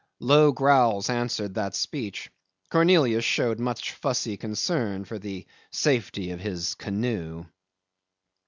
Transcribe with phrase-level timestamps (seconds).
[0.19, 2.31] Low growls answered that speech.
[2.71, 7.45] Cornelius showed much fussy concern for the safety of his canoe.